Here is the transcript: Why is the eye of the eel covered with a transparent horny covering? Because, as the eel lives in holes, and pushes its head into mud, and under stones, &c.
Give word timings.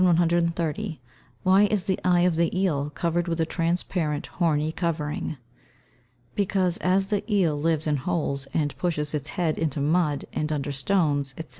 Why 1.43 1.67
is 1.67 1.83
the 1.83 1.99
eye 2.03 2.21
of 2.21 2.35
the 2.35 2.59
eel 2.59 2.89
covered 2.89 3.27
with 3.27 3.39
a 3.39 3.45
transparent 3.45 4.25
horny 4.25 4.71
covering? 4.71 5.37
Because, 6.33 6.77
as 6.77 7.05
the 7.09 7.23
eel 7.31 7.55
lives 7.55 7.85
in 7.85 7.97
holes, 7.97 8.47
and 8.51 8.75
pushes 8.77 9.13
its 9.13 9.29
head 9.37 9.59
into 9.59 9.79
mud, 9.79 10.25
and 10.33 10.51
under 10.51 10.71
stones, 10.71 11.35
&c. 11.37 11.43